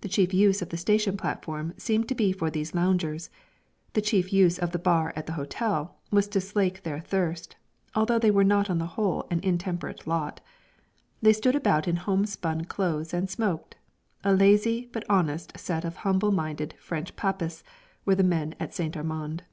The 0.00 0.08
chief 0.08 0.34
use 0.34 0.60
of 0.60 0.70
the 0.70 0.76
station 0.76 1.16
platform 1.16 1.74
seemed 1.76 2.08
to 2.08 2.16
be 2.16 2.32
for 2.32 2.50
these 2.50 2.74
loungers; 2.74 3.30
the 3.92 4.00
chief 4.02 4.32
use 4.32 4.58
of 4.58 4.72
the 4.72 4.78
bar 4.80 5.12
at 5.14 5.26
the 5.26 5.34
hotel 5.34 6.00
was 6.10 6.26
to 6.34 6.40
slake 6.40 6.82
their 6.82 6.98
thirst, 6.98 7.54
although 7.94 8.18
they 8.18 8.32
were 8.32 8.42
not 8.42 8.68
on 8.68 8.78
the 8.78 8.86
whole 8.98 9.24
an 9.30 9.38
intemperate 9.44 10.04
lot. 10.04 10.40
They 11.20 11.32
stood 11.32 11.54
about 11.54 11.86
in 11.86 11.94
homespun 11.94 12.64
clothes 12.64 13.14
and 13.14 13.30
smoked. 13.30 13.76
A 14.24 14.34
lazy, 14.34 14.90
but 14.92 15.04
honest 15.08 15.56
set 15.56 15.84
of 15.84 15.98
humble 15.98 16.32
minded 16.32 16.74
French 16.80 17.14
papists 17.14 17.62
were 18.04 18.16
the 18.16 18.24
men 18.24 18.56
at 18.58 18.74
St. 18.74 18.96
Armand. 18.96 19.44